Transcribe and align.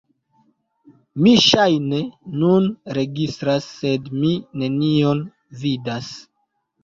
Mi 1.25 1.33
ŝajne 1.47 1.99
nun 2.43 2.65
registras 2.99 3.67
sed 3.83 4.09
mi 4.23 4.31
nenion 4.61 5.21
vidas 5.65 6.09